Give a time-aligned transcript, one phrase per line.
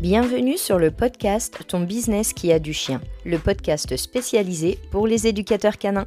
[0.00, 5.26] Bienvenue sur le podcast Ton business qui a du chien, le podcast spécialisé pour les
[5.26, 6.06] éducateurs canins.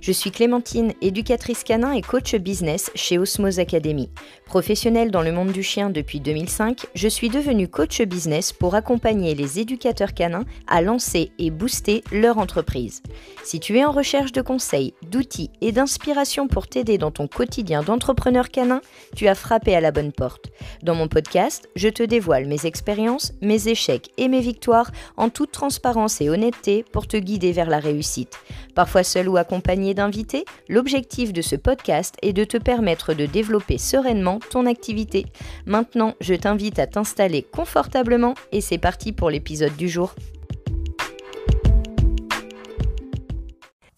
[0.00, 4.10] Je suis Clémentine, éducatrice canin et coach business chez Osmose Academy.
[4.46, 9.34] Professionnelle dans le monde du chien depuis 2005, je suis devenue coach business pour accompagner
[9.34, 13.02] les éducateurs canins à lancer et booster leur entreprise.
[13.42, 17.82] Si tu es en recherche de conseils, d'outils et d'inspiration pour t'aider dans ton quotidien
[17.82, 18.82] d'entrepreneur canin,
[19.16, 20.52] tu as frappé à la bonne porte.
[20.84, 25.52] Dans mon podcast, je te dévoile mes expériences mes échecs et mes victoires en toute
[25.52, 28.38] transparence et honnêteté pour te guider vers la réussite.
[28.74, 33.78] Parfois seul ou accompagné d'invités, l'objectif de ce podcast est de te permettre de développer
[33.78, 35.26] sereinement ton activité.
[35.66, 40.14] Maintenant, je t'invite à t'installer confortablement et c'est parti pour l'épisode du jour.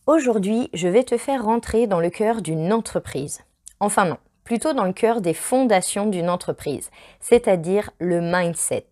[0.06, 3.40] Aujourd'hui, je vais te faire rentrer dans le cœur d'une entreprise.
[3.80, 6.90] Enfin non, plutôt dans le cœur des fondations d'une entreprise,
[7.20, 8.87] c'est-à-dire le mindset.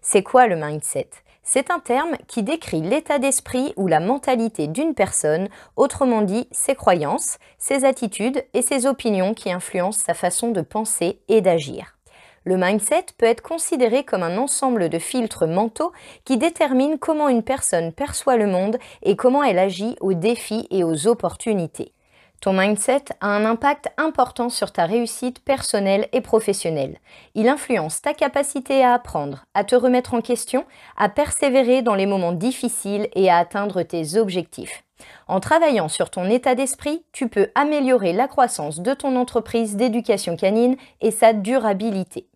[0.00, 1.10] C'est quoi le mindset?
[1.50, 6.74] C'est un terme qui décrit l'état d'esprit ou la mentalité d'une personne, autrement dit ses
[6.74, 11.96] croyances, ses attitudes et ses opinions qui influencent sa façon de penser et d'agir.
[12.44, 15.92] Le mindset peut être considéré comme un ensemble de filtres mentaux
[16.24, 20.84] qui déterminent comment une personne perçoit le monde et comment elle agit aux défis et
[20.84, 21.92] aux opportunités.
[22.40, 26.98] Ton mindset a un impact important sur ta réussite personnelle et professionnelle.
[27.34, 30.64] Il influence ta capacité à apprendre, à te remettre en question,
[30.96, 34.84] à persévérer dans les moments difficiles et à atteindre tes objectifs.
[35.26, 40.36] En travaillant sur ton état d'esprit, tu peux améliorer la croissance de ton entreprise d'éducation
[40.36, 42.26] canine et sa durabilité.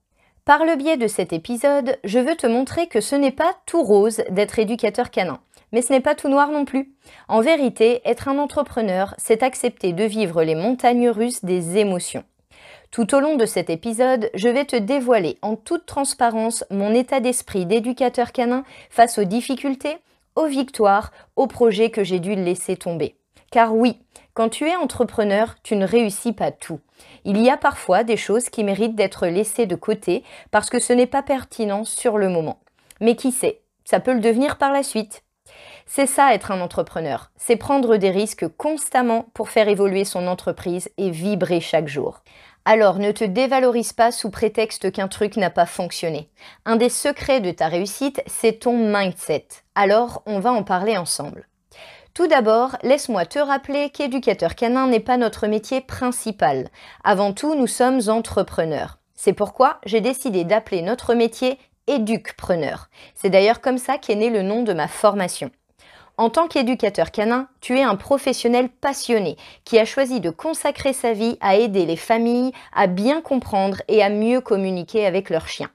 [0.45, 3.85] Par le biais de cet épisode, je veux te montrer que ce n'est pas tout
[3.85, 5.39] rose d'être éducateur canin.
[5.73, 6.93] Mais ce n'est pas tout noir non plus.
[7.29, 12.25] En vérité, être un entrepreneur, c'est accepter de vivre les montagnes russes des émotions.
[12.91, 17.21] Tout au long de cet épisode, je vais te dévoiler en toute transparence mon état
[17.21, 19.97] d'esprit d'éducateur canin face aux difficultés,
[20.37, 23.17] aux victoires, aux projets que j'ai dû laisser tomber.
[23.51, 23.99] Car oui,
[24.35, 26.81] quand tu es entrepreneur, tu ne réussis pas tout.
[27.25, 30.93] Il y a parfois des choses qui méritent d'être laissées de côté parce que ce
[30.93, 32.61] n'est pas pertinent sur le moment.
[33.01, 35.23] Mais qui sait, ça peut le devenir par la suite.
[35.87, 40.91] C'est ça être un entrepreneur, c'est prendre des risques constamment pour faire évoluer son entreprise
[40.99, 42.23] et vibrer chaque jour.
[42.65, 46.31] Alors ne te dévalorise pas sous prétexte qu'un truc n'a pas fonctionné.
[46.65, 49.49] Un des secrets de ta réussite, c'est ton mindset.
[49.75, 51.49] Alors on va en parler ensemble.
[52.15, 56.69] Tout d'abord, laisse-moi te rappeler qu'éducateur canin n'est pas notre métier principal.
[57.05, 58.99] Avant tout, nous sommes entrepreneurs.
[59.15, 62.89] C'est pourquoi j'ai décidé d'appeler notre métier éducpreneur.
[63.15, 65.51] C'est d'ailleurs comme ça qu'est né le nom de ma formation.
[66.19, 71.13] En tant qu'éducateur canin, tu es un professionnel passionné qui a choisi de consacrer sa
[71.13, 75.71] vie à aider les familles à bien comprendre et à mieux communiquer avec leurs chiens.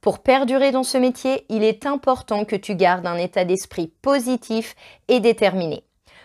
[0.00, 4.74] Pour perdurer dans ce métier, il est important que tu gardes un état d'esprit positif
[5.08, 5.84] et déterminé.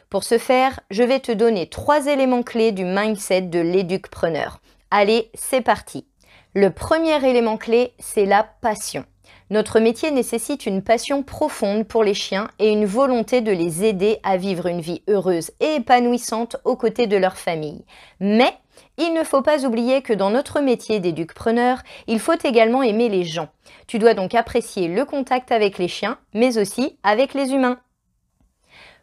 [0.09, 4.59] Pour ce faire, je vais te donner trois éléments clés du mindset de l'éducpreneur.
[4.89, 6.05] Allez, c'est parti.
[6.53, 9.03] Le premier élément clé, c'est la passion.
[9.49, 14.19] Notre métier nécessite une passion profonde pour les chiens et une volonté de les aider
[14.23, 17.85] à vivre une vie heureuse et épanouissante aux côtés de leur famille.
[18.19, 18.53] Mais
[18.97, 23.23] il ne faut pas oublier que dans notre métier d'éduc-preneur, il faut également aimer les
[23.23, 23.47] gens.
[23.87, 27.79] Tu dois donc apprécier le contact avec les chiens, mais aussi avec les humains.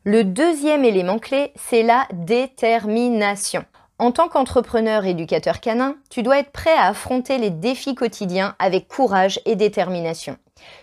[0.02, 3.64] Le deuxième élément clé, c'est la détermination.
[3.98, 8.88] En tant qu'entrepreneur éducateur canin, tu dois être prêt à affronter les défis quotidiens avec
[8.88, 10.36] courage et détermination.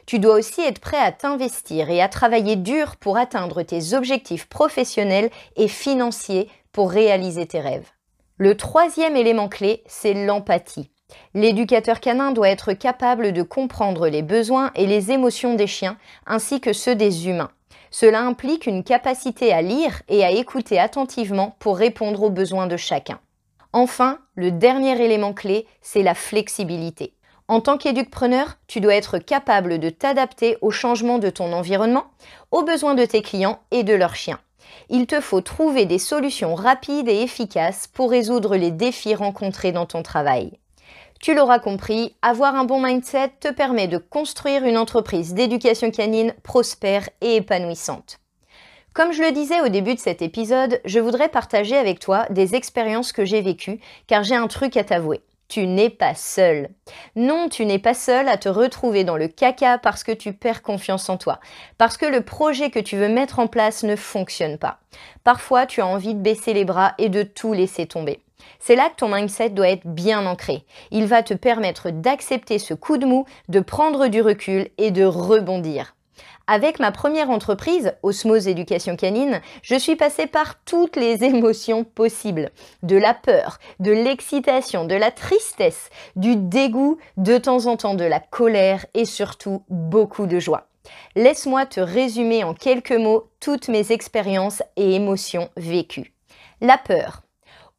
[0.05, 4.47] Tu dois aussi être prêt à t'investir et à travailler dur pour atteindre tes objectifs
[4.47, 7.89] professionnels et financiers pour réaliser tes rêves.
[8.37, 10.89] Le troisième élément clé, c'est l'empathie.
[11.33, 16.61] L'éducateur canin doit être capable de comprendre les besoins et les émotions des chiens ainsi
[16.61, 17.51] que ceux des humains.
[17.91, 22.77] Cela implique une capacité à lire et à écouter attentivement pour répondre aux besoins de
[22.77, 23.19] chacun.
[23.73, 27.13] Enfin, le dernier élément clé, c'est la flexibilité.
[27.49, 32.05] En tant qu'éducpreneur, tu dois être capable de t'adapter aux changements de ton environnement,
[32.51, 34.39] aux besoins de tes clients et de leurs chiens.
[34.89, 39.85] Il te faut trouver des solutions rapides et efficaces pour résoudre les défis rencontrés dans
[39.85, 40.60] ton travail.
[41.21, 46.33] Tu l'auras compris, avoir un bon mindset te permet de construire une entreprise d'éducation canine
[46.41, 48.19] prospère et épanouissante.
[48.93, 52.55] Comme je le disais au début de cet épisode, je voudrais partager avec toi des
[52.55, 55.21] expériences que j'ai vécues car j'ai un truc à t'avouer.
[55.47, 56.69] Tu n'es pas seul.
[57.15, 60.63] Non, tu n'es pas seul à te retrouver dans le caca parce que tu perds
[60.63, 61.39] confiance en toi,
[61.77, 64.79] parce que le projet que tu veux mettre en place ne fonctionne pas.
[65.23, 68.21] Parfois, tu as envie de baisser les bras et de tout laisser tomber.
[68.59, 70.65] C'est là que ton mindset doit être bien ancré.
[70.91, 75.03] Il va te permettre d'accepter ce coup de mou, de prendre du recul et de
[75.03, 75.95] rebondir.
[76.47, 82.49] Avec ma première entreprise, Osmose Éducation Canine, je suis passée par toutes les émotions possibles.
[82.83, 88.03] De la peur, de l'excitation, de la tristesse, du dégoût, de temps en temps de
[88.03, 90.67] la colère et surtout beaucoup de joie.
[91.15, 96.13] Laisse-moi te résumer en quelques mots toutes mes expériences et émotions vécues.
[96.59, 97.21] La peur.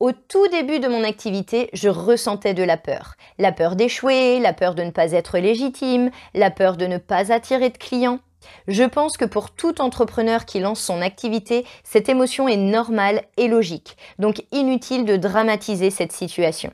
[0.03, 3.15] Au tout début de mon activité, je ressentais de la peur.
[3.39, 7.33] La peur d'échouer, la peur de ne pas être légitime, la peur de ne pas
[7.33, 8.19] attirer de clients.
[8.67, 13.47] Je pense que pour tout entrepreneur qui lance son activité, cette émotion est normale et
[13.47, 16.73] logique, donc inutile de dramatiser cette situation.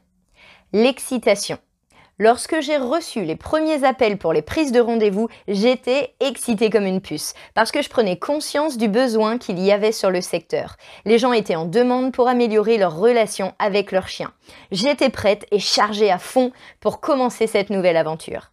[0.72, 1.58] L'excitation.
[2.20, 7.00] Lorsque j'ai reçu les premiers appels pour les prises de rendez-vous, j'étais excitée comme une
[7.00, 10.76] puce, parce que je prenais conscience du besoin qu'il y avait sur le secteur.
[11.04, 14.32] Les gens étaient en demande pour améliorer leur relation avec leurs chiens.
[14.72, 16.50] J'étais prête et chargée à fond
[16.80, 18.50] pour commencer cette nouvelle aventure.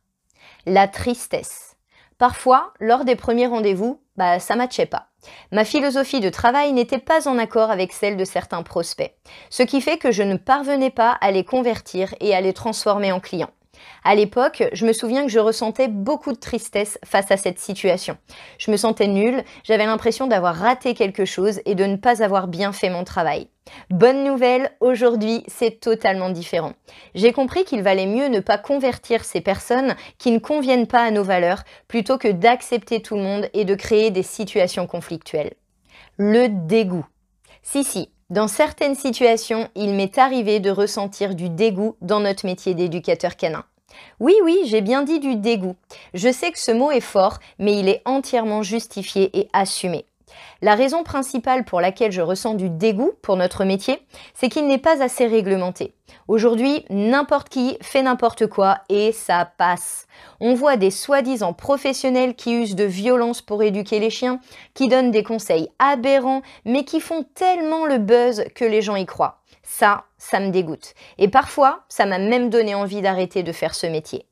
[0.68, 1.76] La tristesse.
[2.20, 5.08] Parfois, lors des premiers rendez-vous, bah, ça matchait pas.
[5.52, 9.16] Ma philosophie de travail n'était pas en accord avec celle de certains prospects,
[9.50, 13.12] ce qui fait que je ne parvenais pas à les convertir et à les transformer
[13.12, 13.50] en clients.
[14.04, 18.18] À l'époque, je me souviens que je ressentais beaucoup de tristesse face à cette situation.
[18.58, 22.48] Je me sentais nulle, j'avais l'impression d'avoir raté quelque chose et de ne pas avoir
[22.48, 23.50] bien fait mon travail.
[23.90, 26.74] Bonne nouvelle, aujourd'hui c'est totalement différent.
[27.16, 31.12] J'ai compris qu'il valait mieux ne pas convertir ces personnes qui ne conviennent pas à
[31.12, 35.54] nos valeurs plutôt que d'accepter tout le monde et de créer des situations conflictuelles.
[36.18, 37.06] Le dégoût.
[37.64, 42.74] Si, si, dans certaines situations, il m'est arrivé de ressentir du dégoût dans notre métier
[42.74, 43.64] d'éducateur canin.
[44.20, 45.76] Oui, oui, j'ai bien dit du dégoût.
[46.16, 50.06] Je sais que ce mot est fort, mais il est entièrement justifié et assumé.
[50.62, 54.00] La raison principale pour laquelle je ressens du dégoût pour notre métier,
[54.34, 55.94] c'est qu'il n'est pas assez réglementé.
[56.28, 60.08] Aujourd'hui, n'importe qui fait n'importe quoi et ça passe.
[60.40, 64.40] On voit des soi-disant professionnels qui usent de violence pour éduquer les chiens,
[64.74, 69.06] qui donnent des conseils aberrants, mais qui font tellement le buzz que les gens y
[69.06, 69.42] croient.
[69.64, 70.94] Ça, ça me dégoûte.
[71.18, 74.26] Et parfois, ça m'a même donné envie d'arrêter de faire ce métier.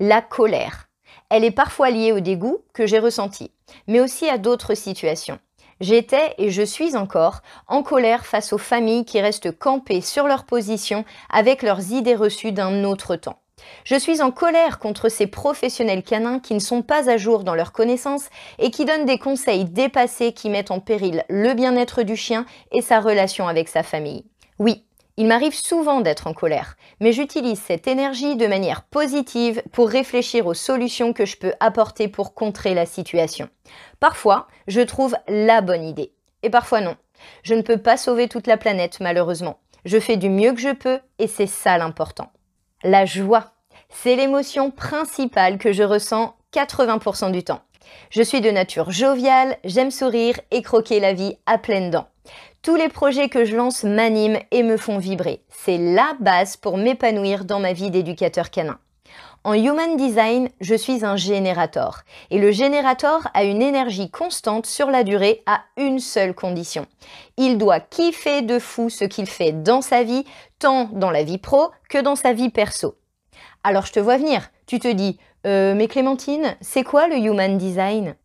[0.00, 0.88] La colère.
[1.30, 3.50] Elle est parfois liée au dégoût que j'ai ressenti,
[3.86, 5.38] mais aussi à d'autres situations.
[5.80, 10.44] J'étais et je suis encore en colère face aux familles qui restent campées sur leur
[10.44, 13.40] position avec leurs idées reçues d'un autre temps.
[13.84, 17.54] Je suis en colère contre ces professionnels canins qui ne sont pas à jour dans
[17.54, 18.28] leurs connaissances
[18.58, 22.82] et qui donnent des conseils dépassés qui mettent en péril le bien-être du chien et
[22.82, 24.24] sa relation avec sa famille.
[24.58, 24.84] Oui,
[25.16, 30.46] il m'arrive souvent d'être en colère, mais j'utilise cette énergie de manière positive pour réfléchir
[30.46, 33.48] aux solutions que je peux apporter pour contrer la situation.
[34.00, 36.12] Parfois, je trouve la bonne idée,
[36.42, 36.96] et parfois non.
[37.42, 39.60] Je ne peux pas sauver toute la planète, malheureusement.
[39.84, 42.32] Je fais du mieux que je peux, et c'est ça l'important.
[42.82, 43.52] La joie,
[43.88, 47.62] c'est l'émotion principale que je ressens 80% du temps.
[48.10, 52.08] Je suis de nature joviale, j'aime sourire et croquer la vie à pleines dents.
[52.62, 55.42] Tous les projets que je lance m'animent et me font vibrer.
[55.50, 58.78] C'est la base pour m'épanouir dans ma vie d'éducateur canin.
[59.46, 62.04] En Human Design, je suis un générateur.
[62.30, 66.86] Et le générateur a une énergie constante sur la durée à une seule condition.
[67.36, 70.24] Il doit kiffer de fou ce qu'il fait dans sa vie,
[70.58, 72.96] tant dans la vie pro que dans sa vie perso.
[73.62, 74.48] Alors je te vois venir.
[74.66, 78.16] Tu te dis, euh, mais Clémentine, c'est quoi le Human Design?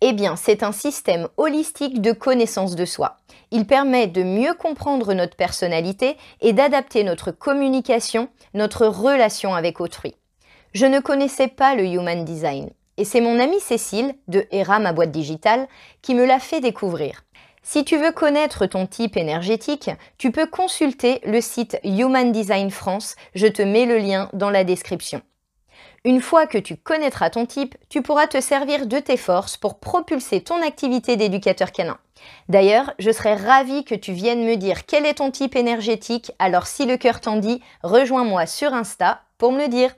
[0.00, 3.18] Eh bien, c'est un système holistique de connaissance de soi.
[3.50, 10.14] Il permet de mieux comprendre notre personnalité et d'adapter notre communication, notre relation avec autrui.
[10.74, 14.92] Je ne connaissais pas le Human Design et c'est mon amie Cécile de Era ma
[14.92, 15.66] boîte digitale
[16.02, 17.24] qui me l'a fait découvrir.
[17.62, 23.14] Si tu veux connaître ton type énergétique, tu peux consulter le site Human Design France,
[23.34, 25.22] je te mets le lien dans la description.
[26.04, 29.78] Une fois que tu connaîtras ton type, tu pourras te servir de tes forces pour
[29.78, 31.96] propulser ton activité d'éducateur canin.
[32.48, 36.66] D'ailleurs, je serais ravie que tu viennes me dire quel est ton type énergétique, alors
[36.66, 39.94] si le cœur t'en dit, rejoins-moi sur Insta pour me le dire.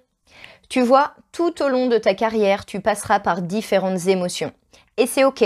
[0.68, 4.52] Tu vois, tout au long de ta carrière, tu passeras par différentes émotions.
[4.98, 5.42] Et c'est ok.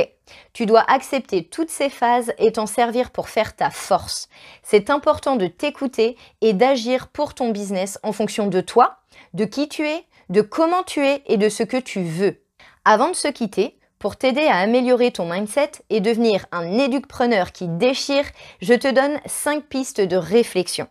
[0.54, 4.28] Tu dois accepter toutes ces phases et t'en servir pour faire ta force.
[4.64, 8.98] C'est important de t'écouter et d'agir pour ton business en fonction de toi,
[9.34, 12.42] de qui tu es, de comment tu es et de ce que tu veux.
[12.85, 17.66] Avant de se quitter, pour t'aider à améliorer ton mindset et devenir un éducpreneur qui
[17.66, 18.25] déchire,
[18.62, 20.87] je te donne 5 pistes de réflexion.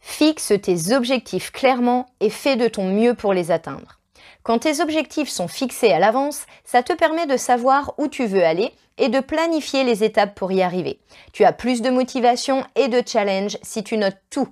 [0.00, 4.00] Fixe tes objectifs clairement et fais de ton mieux pour les atteindre.
[4.42, 8.44] Quand tes objectifs sont fixés à l'avance, ça te permet de savoir où tu veux
[8.44, 11.00] aller et de planifier les étapes pour y arriver.
[11.32, 14.48] Tu as plus de motivation et de challenge si tu notes tout.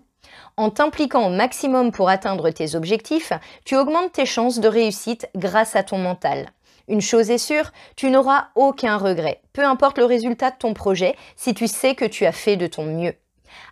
[0.56, 3.32] En t'impliquant au maximum pour atteindre tes objectifs,
[3.64, 6.50] tu augmentes tes chances de réussite grâce à ton mental.
[6.88, 11.16] Une chose est sûre, tu n'auras aucun regret, peu importe le résultat de ton projet,
[11.36, 13.14] si tu sais que tu as fait de ton mieux.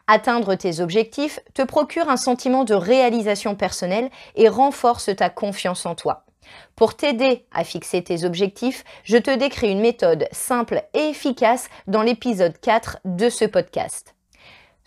[0.07, 5.95] Atteindre tes objectifs te procure un sentiment de réalisation personnelle et renforce ta confiance en
[5.95, 6.25] toi.
[6.77, 12.03] Pour t'aider à fixer tes objectifs, je te décris une méthode simple et efficace dans
[12.03, 14.15] l'épisode 4 de ce podcast.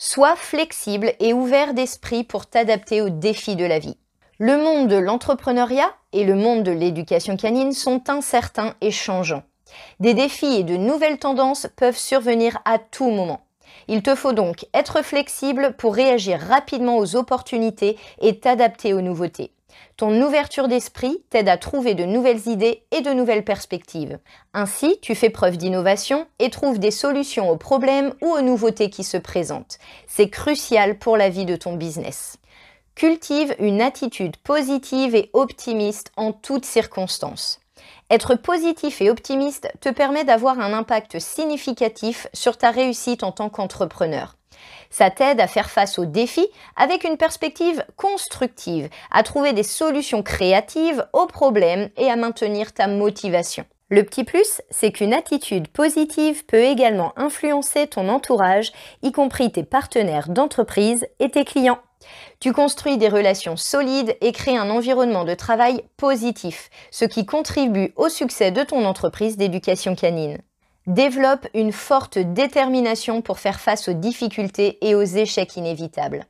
[0.05, 3.95] Sois flexible et ouvert d'esprit pour t'adapter aux défis de la vie.
[4.38, 9.43] Le monde de l'entrepreneuriat et le monde de l'éducation canine sont incertains et changeants.
[10.01, 13.45] Des défis et de nouvelles tendances peuvent survenir à tout moment.
[13.88, 19.53] Il te faut donc être flexible pour réagir rapidement aux opportunités et t'adapter aux nouveautés.
[19.98, 24.20] Ton ouverture d'esprit t'aide à trouver de nouvelles idées et de nouvelles perspectives.
[24.53, 29.03] Ainsi, tu fais preuve d'innovation et trouves des solutions aux problèmes ou aux nouveautés qui
[29.03, 29.77] se présentent.
[30.08, 32.38] C'est crucial pour la vie de ton business.
[32.96, 37.60] Cultive une attitude positive et optimiste en toutes circonstances.
[38.13, 43.50] Être positif et optimiste te permet d'avoir un impact significatif sur ta réussite en tant
[43.50, 44.36] qu'entrepreneur.
[44.91, 50.22] Ça t'aide à faire face aux défis avec une perspective constructive, à trouver des solutions
[50.22, 53.65] créatives aux problèmes et à maintenir ta motivation.
[53.89, 59.63] Le petit plus, c'est qu'une attitude positive peut également influencer ton entourage, y compris tes
[59.63, 61.79] partenaires d'entreprise et tes clients.
[62.43, 67.93] Tu construis des relations solides et crées un environnement de travail positif, ce qui contribue
[67.95, 70.39] au succès de ton entreprise d'éducation canine.
[70.85, 76.25] Développe une forte détermination pour faire face aux difficultés et aux échecs inévitables.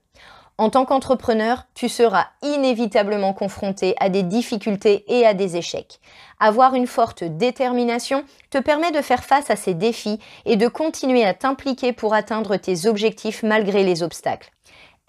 [0.59, 5.99] En tant qu'entrepreneur, tu seras inévitablement confronté à des difficultés et à des échecs.
[6.39, 11.25] Avoir une forte détermination te permet de faire face à ces défis et de continuer
[11.25, 14.51] à t'impliquer pour atteindre tes objectifs malgré les obstacles.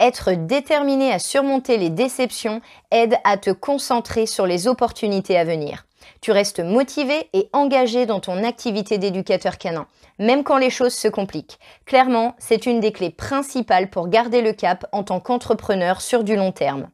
[0.01, 2.59] Être déterminé à surmonter les déceptions
[2.91, 5.85] aide à te concentrer sur les opportunités à venir.
[6.19, 9.87] Tu restes motivé et engagé dans ton activité d'éducateur canin,
[10.19, 11.59] même quand les choses se compliquent.
[11.85, 16.35] Clairement, c'est une des clés principales pour garder le cap en tant qu'entrepreneur sur du
[16.35, 16.89] long terme.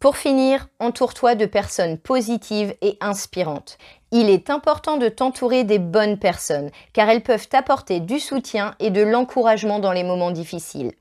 [0.00, 3.76] Pour finir, entoure-toi de personnes positives et inspirantes.
[4.10, 8.90] Il est important de t'entourer des bonnes personnes, car elles peuvent t'apporter du soutien et
[8.90, 10.92] de l'encouragement dans les moments difficiles.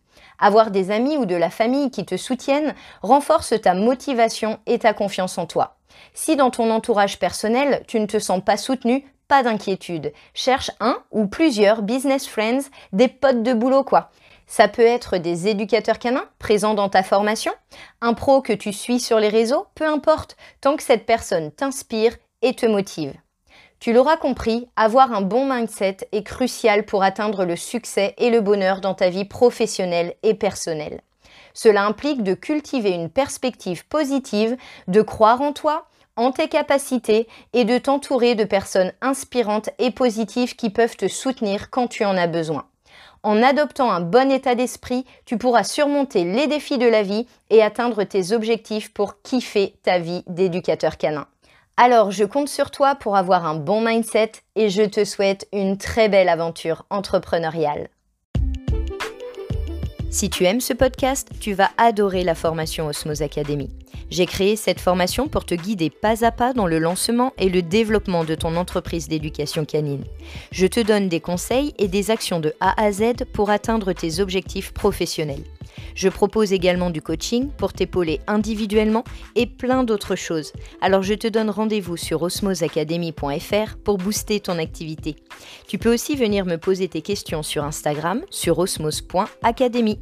[0.42, 4.94] Avoir des amis ou de la famille qui te soutiennent renforce ta motivation et ta
[4.94, 5.78] confiance en toi.
[6.14, 10.12] Si dans ton entourage personnel, tu ne te sens pas soutenu, pas d'inquiétude.
[10.34, 14.10] Cherche un ou plusieurs business friends, des potes de boulot quoi.
[14.48, 17.54] Ça peut être des éducateurs canins présents dans ta formation,
[18.02, 22.18] un pro que tu suis sur les réseaux, peu importe, tant que cette personne t'inspire
[22.42, 23.14] et te motive.
[23.82, 28.40] Tu l'auras compris, avoir un bon mindset est crucial pour atteindre le succès et le
[28.40, 31.02] bonheur dans ta vie professionnelle et personnelle.
[31.56, 34.56] Cela implique de cultiver une perspective positive,
[34.88, 40.56] de croire en toi, en tes capacités et de t'entourer de personnes inspirantes et positives
[40.56, 42.68] qui peuvent te soutenir quand tu en as besoin.
[43.24, 47.64] En adoptant un bon état d'esprit, tu pourras surmonter les défis de la vie et
[47.64, 51.26] atteindre tes objectifs pour kiffer ta vie d'éducateur canin.
[51.78, 55.78] Alors, je compte sur toi pour avoir un bon mindset et je te souhaite une
[55.78, 57.90] très belle aventure entrepreneuriale.
[60.10, 63.70] Si tu aimes ce podcast, tu vas adorer la formation Osmose Academy.
[64.10, 67.62] J'ai créé cette formation pour te guider pas à pas dans le lancement et le
[67.62, 70.04] développement de ton entreprise d'éducation canine.
[70.52, 74.20] Je te donne des conseils et des actions de A à Z pour atteindre tes
[74.20, 75.46] objectifs professionnels.
[75.96, 79.04] Je propose également du coaching pour t'épauler individuellement
[79.36, 80.54] et plein d'autres choses.
[80.82, 85.16] Alors je te donne rendez-vous sur osmoseacademy.fr pour booster ton activité.
[85.68, 90.00] Tu peux aussi venir me poser tes questions sur Instagram sur osmose.academy.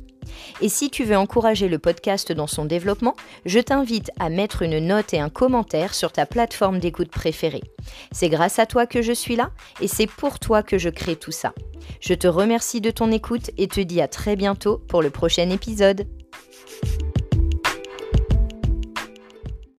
[0.62, 4.80] Et si tu veux encourager le podcast dans son développement, je t'invite à mettre une
[4.80, 7.64] note et un commentaire sur ta plateforme d'écoute préférée.
[8.12, 11.16] C'est grâce à toi que je suis là et c'est pour toi que je crée
[11.16, 11.54] tout ça.
[12.02, 15.50] Je te remercie de ton écoute et te dis à très bientôt pour le prochain
[15.50, 16.08] épisode.